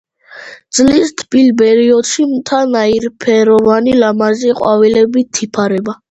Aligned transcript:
წლის 0.75 1.09
თბილ 1.21 1.49
პერიოდში 1.59 2.23
მთა 2.31 2.61
ნაირფეროვანი 2.75 3.93
ლამაზი 4.05 4.55
ყვავილებით 4.61 5.43
იფარება. 5.47 5.95